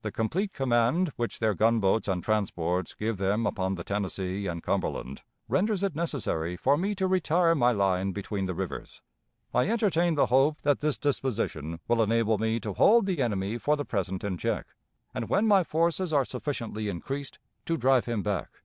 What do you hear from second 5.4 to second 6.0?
renders it